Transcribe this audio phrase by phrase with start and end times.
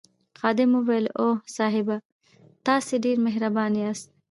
[0.39, 1.95] خادم وویل اوه صاحبه
[2.65, 4.07] تاسي ډېر مهربان یاست.